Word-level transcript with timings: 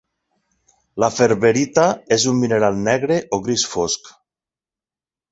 La 1.01 1.09
ferberita 1.17 1.83
és 2.17 2.25
un 2.31 2.39
mineral 2.43 2.79
negre 2.87 3.17
o 3.37 3.39
gris 3.49 3.67
fosc. 3.75 4.09